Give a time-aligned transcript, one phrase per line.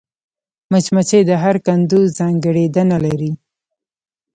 [0.71, 3.31] مچمچۍ د هر کندو ځانګړېندنه لري